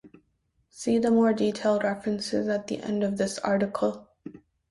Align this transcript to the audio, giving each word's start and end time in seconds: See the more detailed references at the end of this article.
See 0.71 0.97
the 0.97 1.11
more 1.11 1.31
detailed 1.31 1.83
references 1.83 2.47
at 2.47 2.65
the 2.65 2.81
end 2.81 3.03
of 3.03 3.17
this 3.17 3.37
article. 3.37 4.07